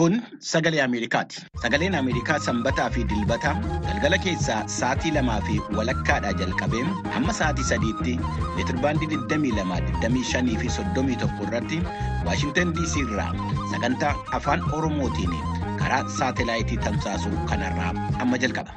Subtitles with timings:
[0.00, 1.42] Kun sagalee Ameerikaati.
[1.60, 3.50] Sagaleen Ameerikaa sanbataa fi dilbata
[3.84, 6.84] galgala keessaa sa'aatii lamaa fi walakkaadhaa jalqabee
[7.16, 8.14] hamma sa'aatii sadiitti
[8.56, 11.82] meetirbaandii 22, fi 31 irratti
[12.28, 13.28] Waashintan DC irraa
[13.74, 15.34] sagantaa afaan Oromootiin
[15.82, 17.92] karaa saatelaayitii tamsaasuu kanarraa
[18.24, 18.72] amma jalqaba.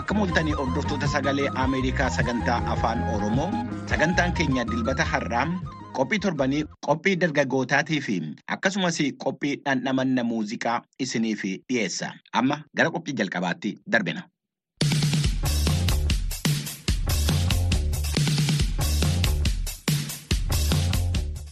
[0.00, 3.50] Akka mul'atanii hordoftoota sagalee Ameerikaa sagantaa afaan Oromoo
[3.92, 5.44] sagantaan keenya dilbata har'aa
[5.98, 8.16] qophii torbanii qophii dargaggootaatii fi
[8.56, 12.12] akkasumas qophii dhandhamanna muuziqaa isiniif dhiyeessa.
[12.42, 14.26] Amma gara qophii jalqabaatti darbina.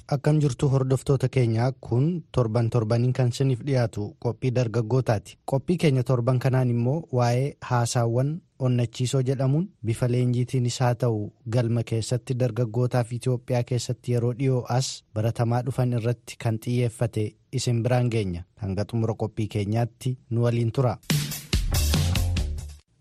[0.08, 5.36] Akkam jirtu hordoftoota keenyaa kun torban torbaniin kan isiniif dhiyaatu qophii dargaggootaati.
[5.50, 8.30] Qophii keenya torban kanaan immoo waa'ee haasaawwan
[8.66, 11.20] onnachiisoo jedhamuun bifa leenjiitiinis haa ta'u
[11.56, 18.10] galma keessatti dargaggootaaf Itoophiyaa keessatti yeroo dhiyoo as baratamaa dhufan irratti kan xiyyeeffate isin biraan
[18.10, 18.42] geenya.
[18.56, 20.98] Hanga xumura qophii keenyaatti nu waliin tura.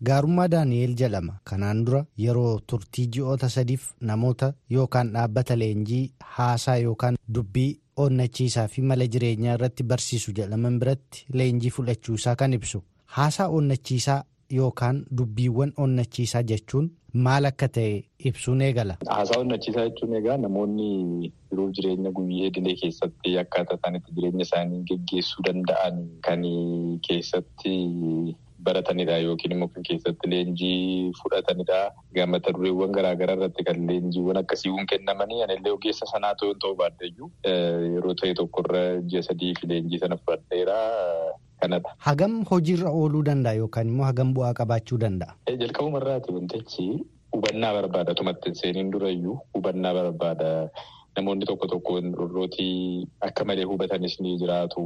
[0.06, 1.32] Gaarummaa Daani'eel jedhama.
[1.44, 8.82] Kanaan dura yeroo turtii ji'oota sadiif namoota yookaan dhaabbata leenjii haasaa yookaan dubbii onnachiisaa fi
[8.82, 12.82] mala jireenyaa irratti barsiisu jedhaman biratti leenjii fudhachuusaa kan ibsu.
[13.16, 14.22] Haasaa onnachiisaa
[14.56, 16.90] yookaan dubbiiwwan onnachiisaa jechuun
[17.26, 18.96] maal akka ta'e ibsuun eegala.
[19.08, 20.88] Haasaa onnachiisaa jechuun egaa namoonni
[21.50, 26.42] yeroo jireenya guyyee idilee keessatti akkaataa isaan itti jireenya isaanii geggeessuu danda'an kan
[27.08, 27.74] keessatti.
[28.66, 31.76] baratanidha yookiin immoo kan keessatti leenjii fudhatanidha.
[32.32, 38.34] Mata dureewwan garaagaraa irratti kan leenjiiwwan akkasiiwwan kennamanii anillee ogeessa sanaa ta'uu baaddeeyyuu yeroo ta'e
[38.40, 38.80] tokkorra
[39.12, 40.78] ji'a sadii fi leenjii sana fudhadheera
[41.60, 41.94] kanadha.
[42.08, 45.34] Hagam hojiirra ooluu danda'a yookaan immoo hagam bu'aa qabaachuu danda'a?
[45.62, 46.86] Jalqabuma irraati wantichi
[47.32, 48.14] hubannaa barbaada.
[48.14, 50.50] Tumatti seeniin durayyuu hubannaa barbaada.
[51.18, 52.66] Namoonni tokko tokko warrooti
[53.28, 54.82] akka malee hubatanis ni jiraatu.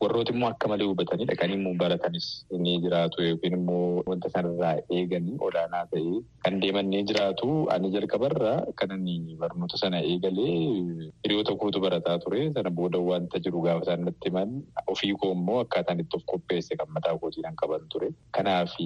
[0.00, 2.26] Warrooti immoo akka malee hubatanii dhaqanii immoo baratanis
[2.64, 7.48] ni jiraatu yookiin immoo wanta sanarraa eeganii olaanaa ta'ee kan deeman ni jiraatu.
[7.74, 8.52] Ani jalqabarra
[8.82, 9.06] kanan
[9.40, 10.56] barnoota sana eegalee
[11.24, 12.42] hiriyoota kootu barataa ture.
[12.54, 14.50] Sana booda wanta jiru gaafa isaan natti himan
[14.94, 18.10] ofii koo immoo akkaataan itti of qopheesse kan mataa kootiin qaban ture.
[18.36, 18.76] Kanaaf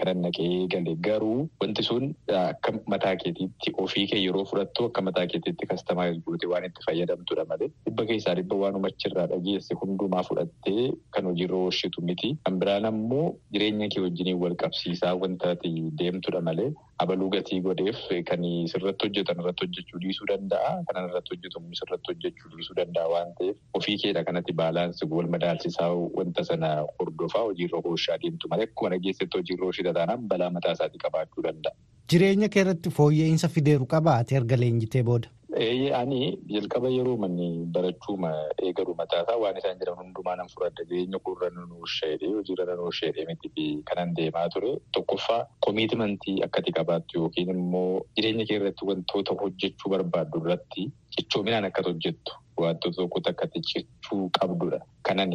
[0.00, 5.26] kanan naqee eegale garuu wanti sun akka mataa keetiitti ofii kee yeroo fudhattu akka mataa
[5.32, 6.08] keetiitti kastamaa
[6.52, 12.02] waan itti fayyadamtudha malee dhibba keessaa dhibba waan achirraa dhageesse hundumaa fudhattee kan hojiirra oolchitu
[12.08, 12.30] miti.
[12.44, 15.54] Kan biraan ammoo jireenya kee wajjiniin wal qabsiisaa wanta
[16.00, 16.70] deemtudha malee
[17.04, 18.00] abaluu gatii godheef
[18.30, 20.72] kan sirratti hojjetan irratti hojjechuu dhiisuu danda'a.
[20.88, 25.90] Kanan irratti hojjetamu sirratti hojjechuu dhiisuu danda'a waan ta'eef ofii keedha kanatti baalaansi wal madaalchisaa
[26.18, 26.70] wanta sana
[27.00, 31.74] hordofaa hojiirra oolchaa deemtu malee akkuma dhageessetti hojiirra oolchita taanaan balaa mataa isaatii qabaachuu danda'a.
[32.12, 35.28] Jireenya kee irratti fooyya'insa fideeru qabaa ati erga leenjitee booda?
[35.52, 38.16] Ani jalqaba yeroo manni barachuu
[38.66, 40.84] eegalu mataasaa waan isaan jedhan hundumaa nan fudhadha.
[40.88, 44.72] Jireenya koorra nan oolchee hojiirra nan oolchee miti kanan deemaa ture.
[44.92, 51.90] Tokkoffaa komiitimantii akkati qabaattu yookiin immoo jireenya kee irratti wantoota hojjechuu barbaaddu irratti cichoominaan akkati
[51.92, 52.32] hojjettu
[52.64, 54.78] wantoota tokkotti akkati cichuu qabdudha.
[55.08, 55.32] Kanan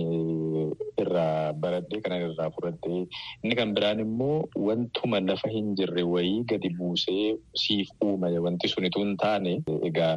[1.04, 3.00] irraa baradhee kanan irraa fudhadhee
[3.44, 7.26] inni kan biraan immoo wantuma lafa hin jirre wayii gadi buusee
[7.64, 9.54] siif uume wanti sunitu hin taane
[9.90, 10.14] egaa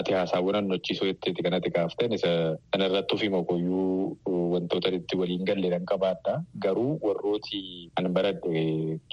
[0.00, 2.30] ati haasaawwan onnachiisoo jetteeti kan ati kaaftan isa
[2.72, 4.16] kanarratti ofii makoyyuu
[4.54, 6.34] wantoota itti waliin galle nan qabaadha.
[6.64, 8.64] Garuu warrooti kan baradhe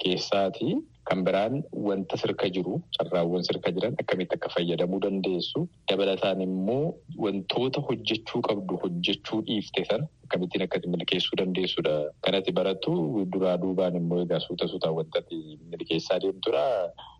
[0.04, 0.70] keessaati.
[1.10, 5.66] Kan biraan wanta sirka jiru carraawwan sirka jiran akkamitti akka fayyadamuu dandeessu.
[5.90, 6.94] Dabalataan immoo
[7.24, 11.94] wantoota hojjechuu qabdu hojjechuu dhiifte sana akkamittiin akkati milkeessuu dandeessudha.
[12.24, 15.22] Kanatti barattu duraa duubaan immoo egaa suuta suutaan wanta
[15.70, 16.62] milkeessaa deemtudha.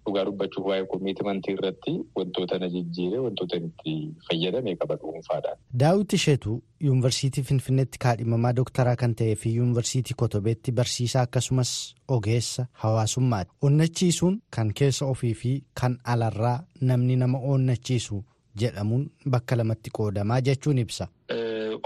[0.07, 3.95] Dhugaa dubbachuuf waa'ee komiitimantii irratti wantoota na jijjiire wantoota itti
[4.29, 5.59] fayyadame qaba dhuunfaadhaan.
[5.83, 13.51] Daawit Isheetu yuunivarsiitii Finfinneetti kaadhimamaa dooktaraa kan ta'ee fi yuunivarsiitii Kotobeetti barsiisaa akkasumas ogeessa hawaasummaati.
[13.63, 18.25] Onnachiisuun kan keessa ofii fi kan alarraa namni nama onnachiisu
[18.61, 21.07] jedhamuun bakka lamatti qoodamaa jechuun ibsa.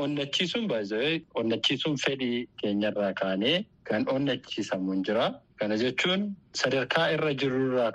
[0.03, 5.27] Onnachiisuun baay'ee onnachiisuun fedhii keenyarraa kaanee kan onnachiisamu hin jira.
[5.61, 6.23] Kana jechuun
[6.61, 7.91] sadarkaa irra jirurraa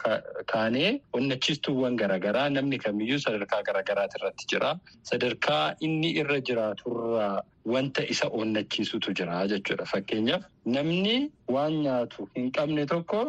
[0.51, 4.72] kaanee onnachiistuuwwan garaagaraa namni kamiyyuu sadarkaa garaagaraati irratti jira.
[5.12, 7.44] Sadarkaa inni irra jiraaturraa
[7.75, 9.86] wanta isa onnachiisutu jira jechuudha.
[9.94, 11.18] Fakkeenyaaf namni
[11.57, 13.22] waan nyaatu hin qabne tokko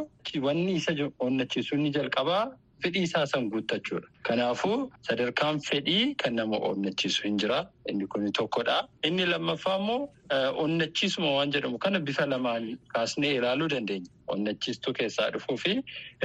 [0.49, 0.93] wanni isa
[1.29, 2.45] onnachiisu inni jalqabaa
[2.83, 4.09] fedhii isaa san guuttachuudha.
[4.29, 4.79] Kanaafuu
[5.09, 7.61] sadarkaan fedhii kan nama onnachiisu hin jira.
[7.89, 8.77] Inni kun tokkodha.
[9.05, 10.09] Inni lammaffaa immoo
[10.65, 14.11] onnachiisuma waan jedhamu kana bifa lamaan kaasnee ilaaluu dandeenya.
[14.29, 15.75] Onnachiistuu keessaa dhufuu fi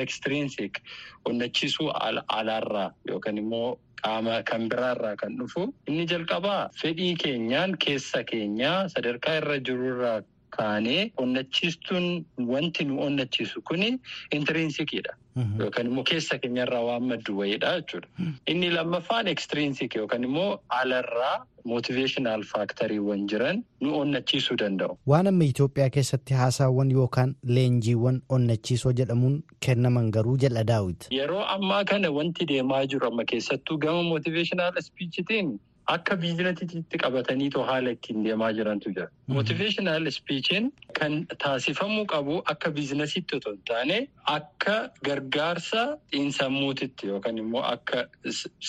[0.04, 0.80] ekstiriinsiik
[1.26, 1.90] onnachiisuu
[2.28, 5.64] alaarraa yookaan immoo qaama kan biraarraa kan dhufu.
[5.88, 10.20] Inni jalqabaa fedhii keenyaan keessa keenyaa sadarkaa irra jirurraa
[10.58, 13.90] kaanee onnachiistuun wanti nu onnachiisu kuni
[14.32, 15.14] intiriinsikiidha.
[15.60, 18.08] Yookaan immoo keessa keenyarraa waan maddu wayiidha jechuudha.
[18.48, 24.98] Inni lammaffaan ekstiriinsik yookaan immoo alarraa mootiveeshinaal faaktariiwwan jiran nu onnachiisuu danda'u.
[25.14, 31.08] Waan amma Itoophiyaa keessatti haasaawwan yookaan leenjiiwwan onnachiisoo jedhamuun kennaman garuu jedha daawwiti.
[31.20, 35.60] Yeroo ammaa kana wanti deemaa jiru amma keessattuu gama mootiveeshinaal ispiichitiin
[35.94, 39.08] akka biizinasiitti qabataniitoo haala ittiin deemaa jirantu jira.
[39.36, 43.98] Mootiveeshinaal ispiichiin kan taasifamuu qabu akka biizinasiitti otoo hin taane
[44.38, 44.76] akka
[45.10, 45.84] gargaarsa
[46.16, 48.06] xiinsammuutitti yookaan immoo akka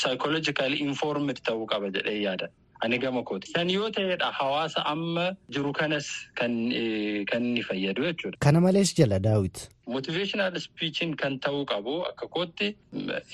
[0.03, 2.49] saayikooloojikaali infoormid ta'uu qaba jedhee yaada.
[2.83, 3.49] Ani gama kooti.
[3.55, 8.39] San yoo ta'edha hawaasa amma jiru kanas kan inni fayyadu jechuudha.
[8.41, 9.69] Kana malees jala daawwiti.
[9.95, 12.69] Motiveeshinaal ispiichiin kan ta'uu qabu akka kootti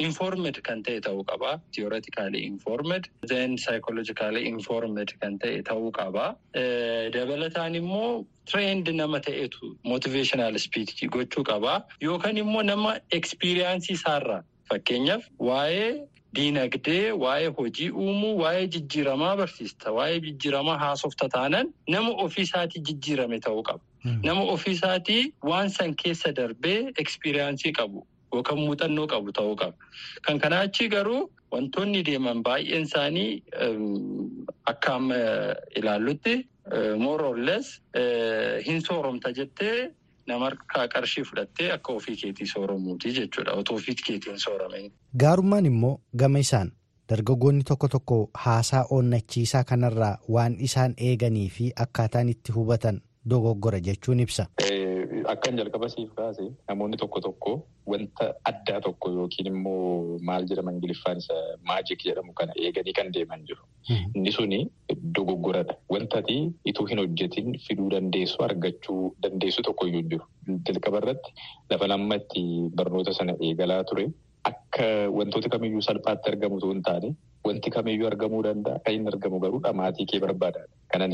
[0.06, 1.52] informed kan ta'e ta'uu qaba.
[1.72, 6.26] Tiyooraatikaalii informed, then saayikooloojikaalii informed kan ta'e ta'uu qaba.
[7.16, 11.80] Dabalataan immoo tireend nama ta'etu motiveeshinaal ispiichii gochuu qaba.
[12.08, 15.88] Yookaan immoo nama ekspiriyaansii isaarraa fakkeenyaaf waa'ee
[16.36, 23.62] Diinagdee waa'ee hojii uumuu waa'ee jijjiiramaa barsiista waa'ee jijjiiramaa haasofta taanan nama ofiisaatii jijjiirame ta'uu
[23.68, 23.82] qaba.
[24.24, 29.76] Nama ofiisaatii waan san keessa darbee ekspiriyaansii qabu yookaan muuxannoo qabu ta'uu qaba.
[30.22, 31.20] Kan kanaa achi garuu
[31.52, 33.42] wantoonni deeman baay'een isaanii
[34.72, 35.20] akka amma
[35.76, 36.36] ilaallutti
[36.98, 37.80] more or less
[38.66, 39.90] hin sooromta jettee.
[40.26, 43.52] Nama harkaa qarshii fudhattee akka ofii keetii sooromuuti jechuudha.
[43.52, 44.90] Otoo ofii keetiin soorame.
[45.18, 46.72] Gaarummaan immoo gama isaan
[47.10, 54.20] dargaggoonni tokko tokko haasaa onnachiisaa kanarraa waan isaan eeganii fi akkaataan itti hubatan dogoggora jechuun
[54.20, 54.46] ibsa.
[55.34, 57.52] Akkan jalqaba siif kaase namoonni tokko tokko
[57.92, 61.36] wanta addaa tokko yookiin immoo maal jedhama Ingiliffaan isa
[61.70, 63.62] maajik jedhamu kana eeganii kan deeman jiru.
[64.16, 64.60] Inni suni
[65.18, 65.74] dogoggoradha.
[65.94, 66.36] Wanta ati
[66.72, 70.26] ituu hin hojjetin fiduu dandeessu argachuu dandeessu tokkoyyuu jiru.
[70.68, 71.34] Jalqaba irratti
[71.70, 72.42] lafa lamma itti
[72.80, 74.06] barnoota sana eegalaa ture
[74.52, 74.86] akka
[75.18, 77.10] wantoota kamiyyuu salphaatti argamu osoo hin taane
[77.46, 78.78] wanti kamiyyuu argamuu danda'a.
[78.84, 80.60] Kan inni argamu garuu dhamaatii kee barbaada.
[80.92, 81.12] Kanan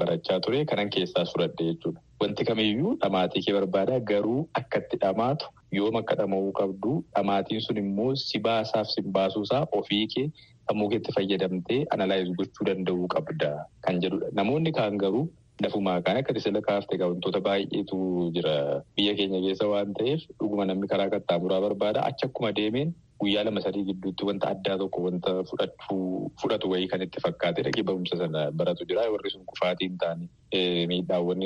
[0.00, 2.00] barachaa ture kanan keessaa fudhadhe jechuudha.
[2.20, 5.46] Wanti kamiyyuu dhamaatii kee barbaada garuu akka itti dhamaatu
[5.78, 10.26] yoom akka dhama'uu qabdu dhamaatiin sun immoo si baasaaf si baasuusaa ofii kee
[10.68, 13.50] sammuu keetti fayyadamtee analaayiz gochuu danda'uu qabda
[13.86, 14.30] kan jedhudha.
[14.40, 15.26] Namoonni kaan garuu
[15.62, 17.98] lafumaa kaan akka sila kaafte wantoota baay'eetu
[18.36, 18.82] jira.
[18.96, 22.04] Biyya keenya keessa waan ta'eef dhuguma namni karaa qaxxaamuraa barbaada.
[22.08, 25.30] Achi akkuma deemeen guyyaa lama sadii gidduutti wanta addaa tokko wanta
[26.40, 29.08] fudhatu wayii kan itti fakkaate dhaqee barumsa sana baratu jira.
[29.12, 31.40] Warri sun kufaatiin ta'anii miidhaawwan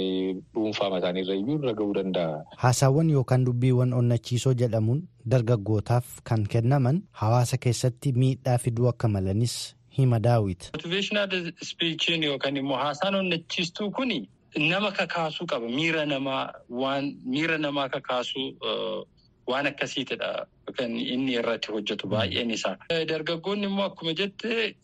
[0.54, 2.42] dhuunfaa isaanii irra iyyuu irra ga'uu danda'a.
[2.64, 5.02] Haasaawwan yookaan dubbiiwwan onnachiisoo jedhamuun
[5.34, 10.70] dargaggootaaf kan kennaman hawaasa keessatti miidhaa fiduu akka malanis hima daawwiti.
[10.76, 14.19] Motiveeshinaal ispiichiin yookaan immoo haasaan onnachiistuu kuni
[14.58, 15.69] nama kakaasuu qaba.
[15.79, 16.44] Miira namaa
[16.82, 18.49] waan miira namaa kakaasuu
[19.50, 20.47] waan akkasiitidha
[20.79, 22.76] kan inni irratti hojjetu baay'een isaa.
[23.11, 24.76] Dargaggoonni immoo akkuma jette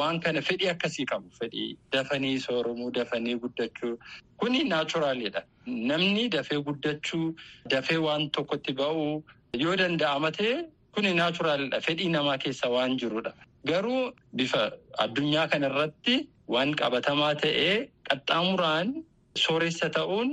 [0.00, 1.30] waan kana fedhii akkasii qabu.
[1.40, 3.96] Fedhii dafanii sooromuu, dafanii guddachuu
[4.36, 5.42] kuni naachuraalidha.
[5.66, 7.34] Namni dafee guddachuu,
[7.74, 9.24] dafee waan tokkotti ba'uu
[9.64, 10.54] yoo danda'ama ta'e
[10.94, 11.80] kuni naachuraalidha.
[11.88, 13.34] Fedhii namaa keessa waan jirudha.
[13.70, 14.62] Garuu bifa
[15.04, 16.16] addunyaa kanarratti
[16.54, 17.74] waan qabatamaa ta'ee
[18.10, 18.88] qaxxaamuraan
[19.44, 20.28] sooressa ta'uun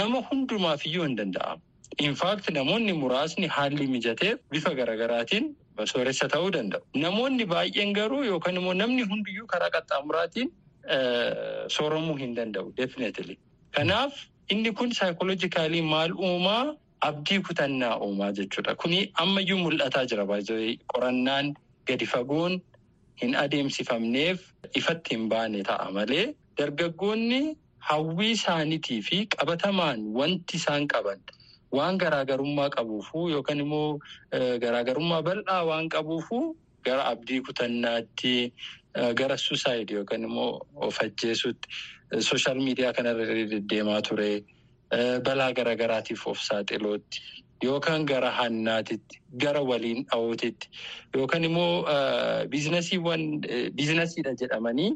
[0.00, 1.62] nama hundumaaf iyyuu hin danda'amu.
[2.08, 5.46] Infaakti namoonni muraasni haalli mijatee bifa garaagaraatiin
[5.92, 6.82] sooressa ta'uu danda'u.
[7.04, 10.48] Namoonni baay'een garuu yookaan immoo namni hundiyyuu karaa qaxxaamuraatiin
[11.78, 13.38] sooromuu hin danda'u definitely.
[13.78, 14.12] Kanaaf
[14.50, 16.74] inni kun saayikooloojikaalii maal uumaa
[17.08, 18.74] abdii kutannaa uumaa jechuudha.
[18.84, 20.24] Kuni ammayyuu mul'ataa jira
[20.92, 21.54] qorannaan
[21.90, 22.60] gadi fagoon
[23.22, 24.38] hin adeemsifamneef
[24.80, 26.26] ifatti hin baane ta'a malee
[26.60, 27.40] dargaggoonni
[27.90, 31.20] hawwii isaaniitii fi qabatamaan wanti isaan qaban.
[31.78, 33.98] Waan garaagarummaa qabuufuu yookaan immoo
[34.64, 36.44] garaagarummaa bal'aa waan qabuufuu
[36.84, 38.32] gara abdii kutannaatti
[39.20, 40.50] gara suusaayidii yookaan immoo
[40.86, 41.68] of ajjeesuutti
[42.28, 44.30] sooshaal miidiyaa kanarra deddeemaa ture
[45.28, 47.20] balaa garaagaraatiif of saaxiluutti
[47.64, 50.68] yookaan gara hannaatitti gara waliin dha'uutitti
[51.16, 51.84] yookaan immoo
[52.48, 53.22] biizinasiiwwan
[53.76, 54.90] biizinasiidha jedhamanii.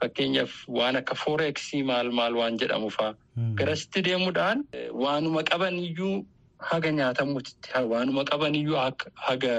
[0.00, 3.14] Fakkeenyaaf waan akka fooreeksii maal maal waan jedhamu fa'aa.
[3.60, 4.64] Garasitti deemuudhaan
[5.04, 6.26] waanuma qaban iyyuu
[6.58, 8.76] haga nyaatamuutitti waanuma qabaniyyuu
[9.28, 9.54] haga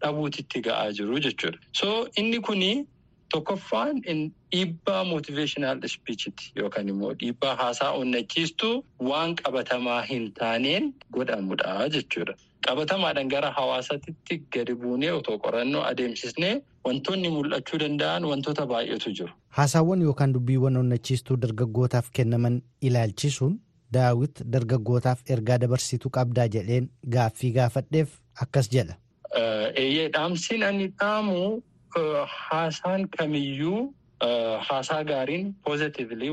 [0.00, 1.58] dhabuutitti ga'aa jiru jechuudha.
[1.72, 2.86] So inni kuni
[3.32, 8.74] tokkoffaan dhiibbaa motiveeshinaal ispiichiti yookaan immoo dhiibbaa haasaa onnachiistuu
[9.10, 12.34] waan qabatamaa hin taaneen godhamudha jechuudha.
[12.66, 16.52] Qabatamaadhaan gara hawaasaatti gadi buunee otoo qorannoo adeemsisnee
[16.88, 19.32] wantoonni mul'achuu danda'an wantoota baay'eetu jiru.
[19.58, 23.54] Haasaawwan yookaan dubbiiwwan onnachiistuu dargaggootaaf kennaman ilaalchisuun
[23.94, 28.08] daawit dargaggootaaf ergaa dabarsituu qabdaa jedheen gaaffii gaafadheef
[28.46, 28.94] akkas jedha.
[29.74, 31.62] Eeyyee dhaamsiin ani dhaamu
[32.26, 33.94] haasaan kamiyyuu
[34.68, 36.30] haasaa gaariin poozitivili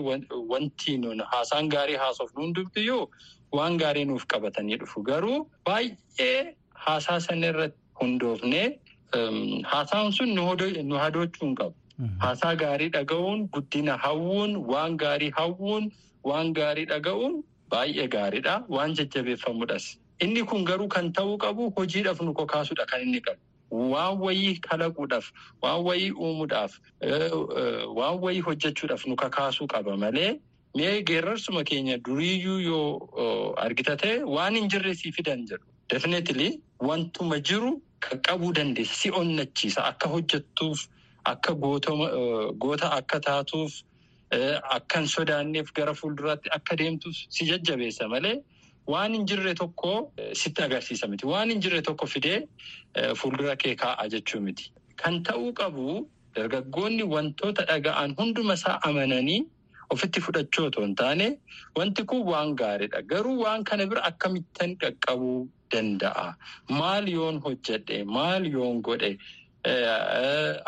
[0.50, 3.10] wanti nuun haasaan gaarii haasofnu hundumtiyyuu
[3.60, 8.80] waan gaarii nuuf qabatanii dhufu garuu baay'ee haasaa sana irratti hundoofnee
[9.74, 11.76] haasaan sun nu hadoochuu hin qabu.
[12.20, 15.92] Haasaa gaarii dhaga'uun guddina hawwuun waan gaarii hawwuun
[16.24, 19.88] waan gaarii dhaga'uun baay'ee gaariidha waan jajjabeeffamudhas.
[20.22, 23.40] Inni kun garuu kan ta'uu qabu hojiidhaaf nu kakaasuudha kan inni qabu.
[23.72, 25.32] Waan wayii kalaquudhaaf,
[25.62, 26.78] waan wayii uumuudhaaf,
[27.98, 30.40] waan wayii hojjechuudhaaf nu kakaasuu qaba malee
[30.76, 35.66] mee geerarsuma keenya duriiyyuu yoo argita ta'e waan hin jirre sii fidan jedhu.
[35.90, 37.72] Definitely wantuma jiru
[38.08, 38.96] qaqqabuu dandeessa.
[38.96, 40.88] Si onnachiisa akka hojjettuuf,
[41.26, 43.82] akka goota akka taatuuf,
[44.78, 48.38] akka hin sodaanneef gara fuulduraatti akka deemtuuf si jajjabeessa malee.
[48.88, 49.94] Waan hin jirre tokko
[50.42, 51.26] sitti agarsiisa miti.
[51.34, 52.40] Waan hin jirre tokko fidee
[53.22, 54.72] fuuldura kee kaa'a jechuu miti.
[55.02, 59.42] Kan ta'uu qabu dargaggoonni wantoota dhaga'an hunduma isaa amananii
[59.96, 61.28] ofitti fudhachuu otoo hin taane
[61.80, 63.02] wanti kun waan gaariidha.
[63.12, 65.38] Garuu waan kana bira akkamittan qaqqabuu
[65.76, 66.26] danda'a?
[66.80, 68.04] Maal yoon hojjedhe?
[68.18, 69.12] Maal yoon godhe?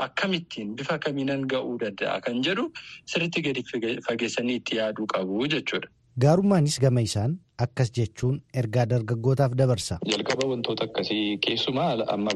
[0.05, 2.65] Akkamittiin bifa kamiinan ga'uu danda'a kan jedhu
[3.05, 3.63] sirriitti gadi
[4.07, 5.87] fageessanii itti yaaduu qabu jechuudha.
[6.25, 9.97] Gaarummaanis gama isaan akkas jechuun ergaa dargaggootaaf dabarsa.
[10.11, 12.31] Jalqaba wantoota akkasii keessumaa amma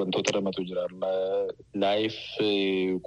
[0.00, 0.86] wantoota lamatu jira.
[1.82, 2.16] Laayif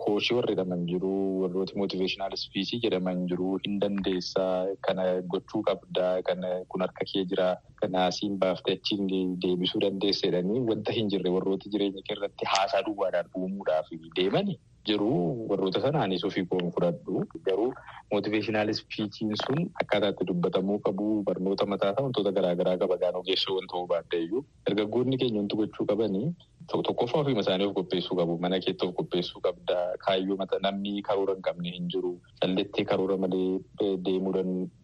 [0.03, 1.11] kooshii warri jedhaman jiru
[1.43, 4.55] warrooti mootiveeshinaal ispiisii jedhaman jiru hin dandeessaa
[4.87, 7.47] kana gochuu qabdaa kana kun harka kee jira
[7.83, 9.07] kana asiin baaftee achiin
[9.45, 14.59] deebisuu dandeessedhanii wanta hin jirre warrooti jireenya kee irratti haasaa duwwaadhaan uumuudhaaf deemani.
[14.89, 15.07] jiru
[15.49, 17.67] warroota sanaanis ofii koon fudhadhu garuu
[18.13, 22.97] mootiveeshinaal ispiichiin sun akkaataatti dubbatamuu qabu barnoota mataasaa wantoota garaagaraa qaba.
[23.01, 26.27] Gaan ogeessoo wanta barbaaddeeyyuu dargaggoonni keenya wanti gochuu qabanii
[26.71, 28.37] tokkoffaa ofiima isaanii of qopheessuu qabu.
[28.43, 30.37] Mana keetti of qopheessuu qabda kaayyoo
[30.67, 32.11] namni karoora hin qabne hin jiru.
[32.41, 33.61] Callettee karoora malee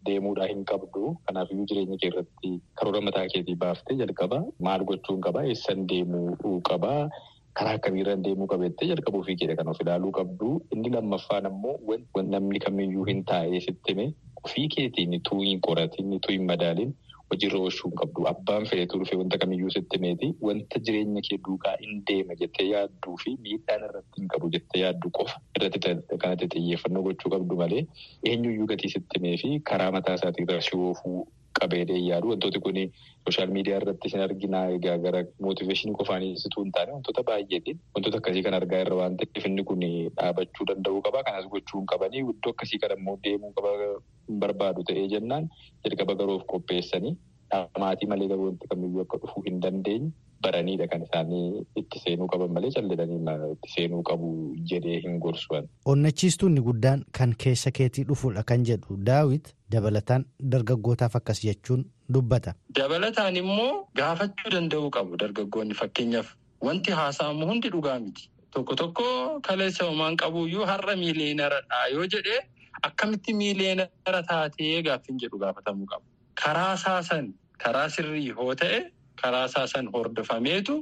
[0.08, 1.16] deemuudhaa hin qabdu.
[1.28, 4.42] Kanaafiyyuu jireenya kee irratti karoora mataa keetii baaftee jalqaba.
[4.60, 6.94] Maal gochuun qaba eessan deemuu qaba.
[7.60, 10.50] Karaa akkamiirraan deemuu qabeettee jalqaba ofii keedha kan of ilaaluu qabdu.
[10.76, 11.76] Inni lammaffaan ammoo
[12.36, 14.06] namni kamiyyuu hin taa'ee sittime
[14.46, 16.92] ofii keetiin tuu hin qoratin tuu hin madaalin
[17.32, 18.26] hojiirra oolchuu hin qabdu.
[18.34, 23.34] Abbaan fedhetu dhufe wanta kamiyyuu sittimeeti wanta jireenya kee duukaa hin deema jettee yaadduu fi
[23.48, 25.36] miidhaan irratti hin qabu jettee yaaddu qofa.
[25.60, 25.80] Irratti
[26.22, 27.84] kanatti xiyyeeffannoo gochuu qabdu malee
[28.34, 31.20] eenyuyyuu gatii sittimee fi karaa mataa isaatii irra si oofuu
[31.60, 32.78] qabeedee yaadu wantooti kun
[33.26, 38.44] sooshaal miidiyaa irratti isin arginaa egaa gara mootiveeshinii qofaaniisituu hin taane wantoota baay'eetiin wantoota akkasii
[38.48, 39.82] kan argaa irra waan ta'eef inni kun
[40.20, 43.72] dhaabachuu danda'uu qaba kanas gochuu hin qabanii iddoo akkasii kan immoo deemuu qaba
[44.46, 45.50] barbaadu ta'ee jennaan
[45.88, 47.14] jalqaba garuu of qopheessanii
[47.84, 50.10] maatii malee garuu wanti kamiyyuu akka dhufuu hin dandeenye
[50.42, 53.20] baraniidha kan isaanii itti seenuu qaban malee calledanii
[53.56, 54.30] itti seenuu qabu
[54.72, 55.68] jedhee hin gorsuwan.
[55.86, 62.54] Onnachiistuun guddaan kan keessa keetii dhufuudha kan jedhu daawit dabalataan dargaggootaaf akkas jechuun dubbata.
[62.80, 66.34] Dabalataan immoo gaafachuu danda'uu qabu dargaggoonni fakkeenyaaf
[66.68, 68.30] wanti haasa'amu hundi dhugaa miti.
[68.54, 69.04] Tokko tokko
[69.48, 72.40] kaleessa homaan qabuyyuu har'a miileenaradha yoo jedhee
[72.90, 76.04] akkamitti miileenara taatee gaaffiin jedhu gaafatamuu qaba.
[76.44, 78.80] Karaa saasan karaa sirrii yoo ta'e.
[79.22, 80.76] Karaa saasan hordofameetu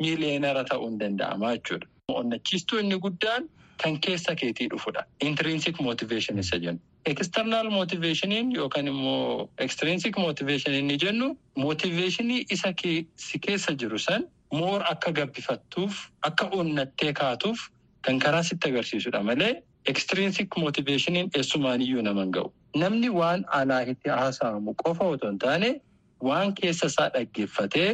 [0.00, 1.86] miileenara ta'uu hin danda'ama jechuudha.
[2.08, 3.48] Onnachiistuu inni guddaan
[3.82, 5.04] kan keessa keetii dhufudha.
[5.28, 6.80] Intrinsic motivation isa jennu.
[7.06, 12.72] External motivationiin yookaan immoo extrinsic motivation inni jennu motivationii isa
[13.16, 15.94] si keessa jiru san moor akka gabbifattuuf
[16.28, 17.60] akka onnattee kaatuuf
[18.02, 19.52] kan karaa sitti agarsiisudha malee
[19.92, 22.52] extrinsic motivationiin eessumaaniyyuu nama hin ga'u.
[22.76, 25.80] Namni waan alaa itti haasa'amu qofa otoo hin taane.
[26.28, 27.90] Waan keessa isaa dhaggeeffatee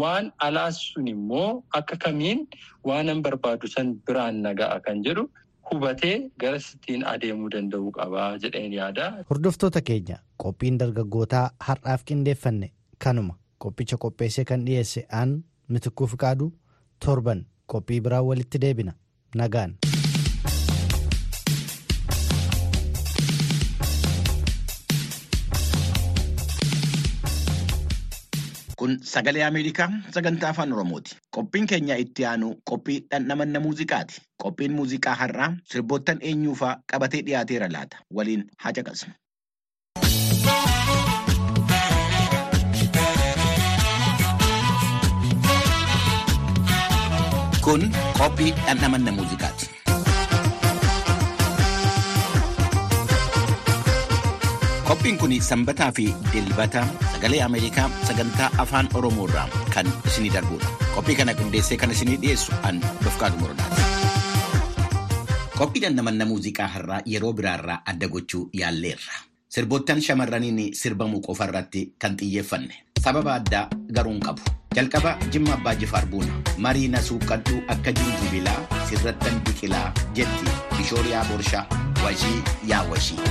[0.00, 2.46] waan alaas sun immoo akka kamiin
[2.90, 5.24] waanan barbaadu san biraan naga'a kan jedhu
[5.70, 9.06] hubatee gara sittiin adeemuu danda'uu qabaa jedheen yaada.
[9.30, 12.70] Hordoftoota keenya qophiin dargaggootaa har'aaf qindeeffanne
[13.06, 15.36] kanuma qophicha qopheessee kan dhiyeesse aan
[15.68, 16.50] mitikuu fiqaaduu
[17.06, 17.44] torban
[17.74, 18.92] qophii biraan walitti deebina
[19.42, 19.76] nagaan.
[28.86, 31.16] Kun sagalee Ameerikaa sagantaa afaan Oromooti.
[31.36, 34.20] Qophiin keenya itti aanu qophii dhandhamanna muuziqaati.
[34.44, 38.04] Qophiin muuziqaa har'aa sirboottan eenyuufaa qabatee dhiyaateera laata.
[38.20, 39.14] Waliin haa caqasnu.
[47.66, 47.82] Kun
[48.18, 49.75] qophii dhandhamanna muuziqaati.
[55.06, 56.82] Qophiin kun sanbataa fi dilbata
[57.14, 60.66] sagalee Ameerikaa sagantaa afaan Oromoo irraa kan isinii darbudha.
[60.98, 63.82] Qophii kana qindeessee kan isinii dhiyeessu an Dofqaadu Morodaati.
[65.58, 69.14] Qophii dhandhamanna muuziqaa har'aa yeroo biraarraa adda gochuu yaalleerra.
[69.48, 72.74] Sirboottan shamarraniin sirbamu qofa irratti kan xiyyeeffanne.
[72.98, 74.42] Sababa addaa garuu hin qabu.
[74.74, 76.42] Jalqaba Jimma Abbaa Jifaar Buuna.
[76.58, 78.58] Marii na suuqadhu akka jinjibilaa
[78.90, 81.64] sirrattan biqilaa jetti Bishooriyaa Borshaa
[82.04, 83.22] washii yaa washii.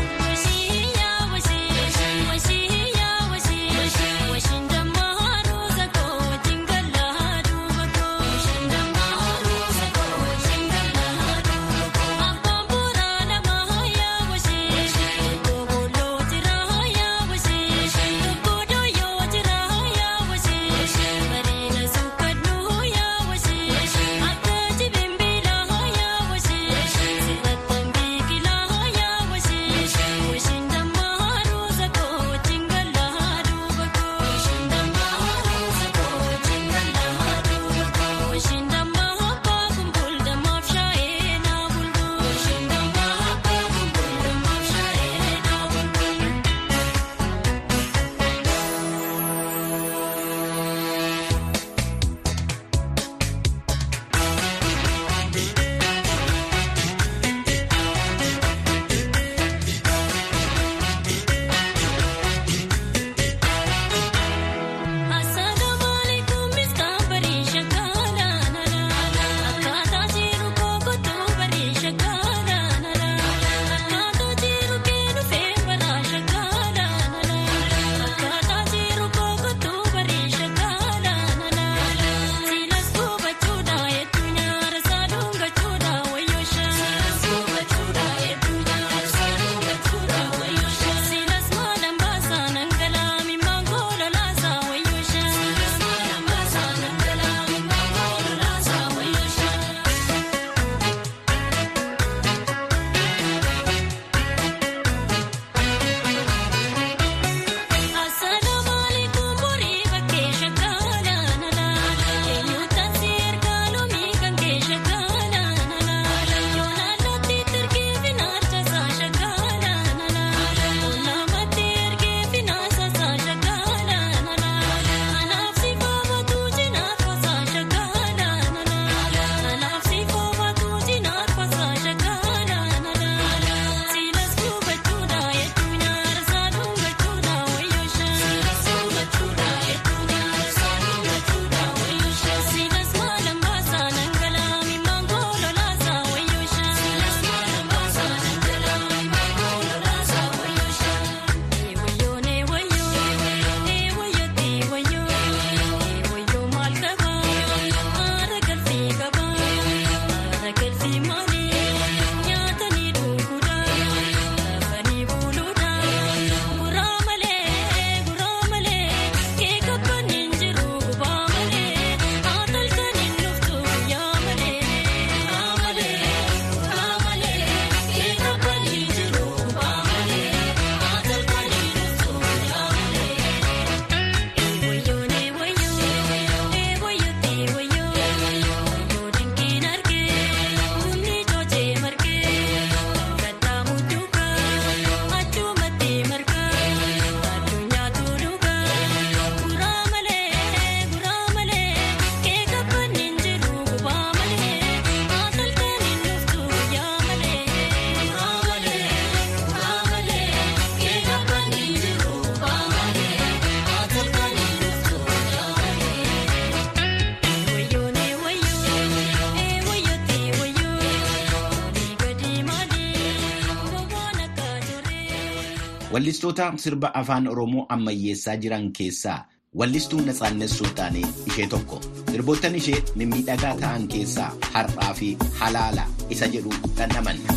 [226.05, 229.15] Wallistoota sirba afaan Oromoo ammayyeessaa jiran keessaa
[229.61, 231.81] wallistuu Natsaannet Sultaanee ishee tokko.
[232.11, 235.09] Sirboottan ishee mimmiidhagaa ta'an keessaa har'aa fi
[235.41, 237.33] halaala isa jedhu dhandhamanna.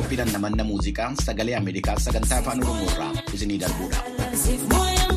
[0.00, 5.10] Qophiidhaan namanna muuziqaa sagalee Ameerikaa sagantaa afaan Oromoo irraa isinii darbuudha.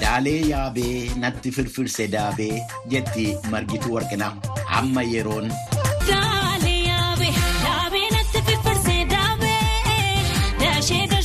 [0.00, 2.54] Daalee yaabee natti firfirse daabee
[2.92, 4.32] jetti margituu warqinaa
[4.80, 5.50] amma yeroon
[10.88, 11.15] Taphadhuu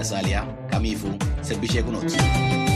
[0.00, 2.69] ta'ee gaariidha Saaliyaa kamiifuu sirbishee kunooti.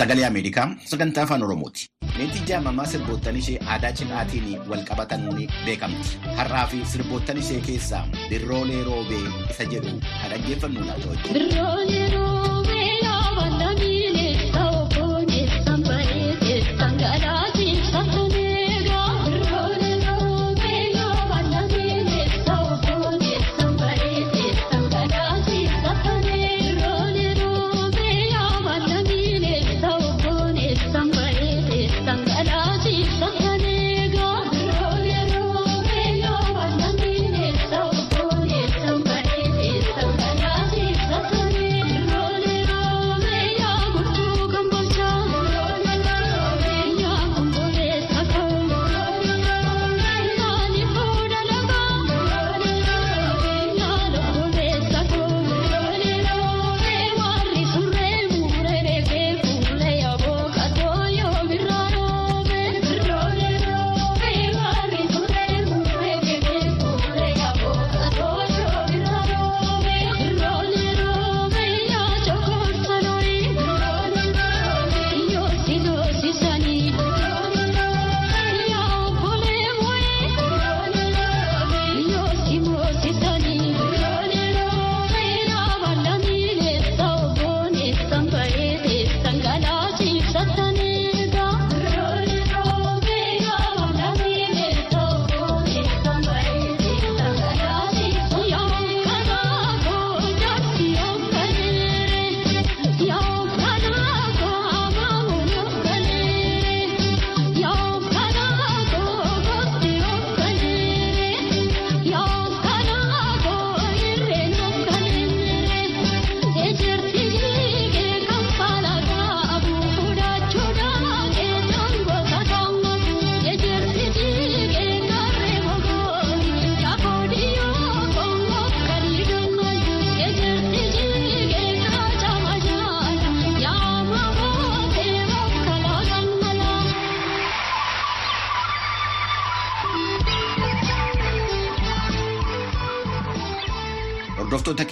[0.00, 1.86] Sagalee Ameerikaa sagantaa afaan Oromooti.
[2.18, 6.18] Leentii jaamamaa sirboottan ishee aadaa cinaatiin wal qabatanuun beekamti.
[6.40, 12.59] Har'aa fi sirboottan ishee keessaa birroolee roobee isa jedhu haa dhaggeeffannu laata Hordoftoota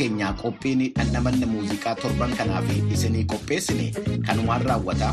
[0.01, 3.87] keenyaa qophiin dhandhamanna muuziqaa torban kanaaf isinii qopheessine
[4.27, 5.11] kanumaan raawwata.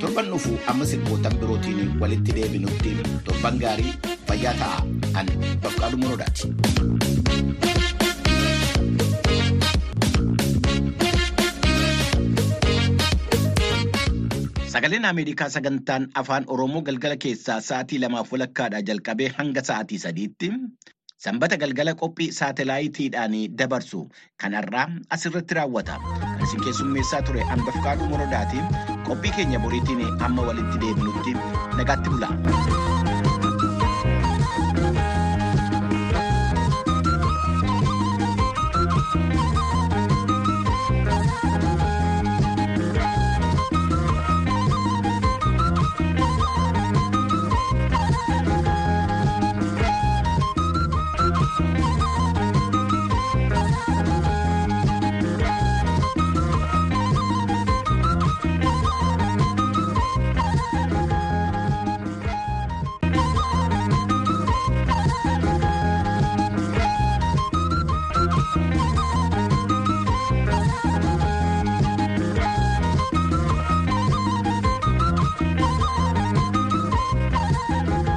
[0.00, 2.96] Torban dhufu amma sirbootan birootiin walitti deebinutti
[3.28, 3.92] torban gaarii
[4.28, 4.78] fayyaa ta'a.
[5.18, 5.26] An
[5.62, 6.52] Bafqaaduu Morodaati.
[14.68, 20.50] Sagaleen Ameerikaa sagantaan afaan Oromoo galgala keessaa sa'aatii lamaaf walakkaadhaa jalqabee hanga sa'aatii sadiitti
[21.24, 24.02] sanbata galgala qophii saatalaayitiidhaan dabarsu
[24.44, 25.98] kanarraa asirratti raawwata.
[26.20, 28.70] Kan isin keessummeessaa ture Bafqaaduu Morodaatiin
[29.10, 31.36] qophii keenya boriitiin amma walitti deebinutti
[31.82, 32.97] nagaatti bula.